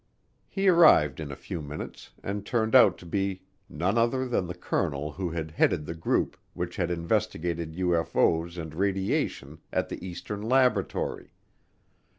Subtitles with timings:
[0.49, 4.55] He arrived in a few minutes and turned out to be none other than the
[4.55, 10.41] colonel who had headed the group which had investigated UFO's and radiation at the eastern
[10.41, 11.33] laboratory.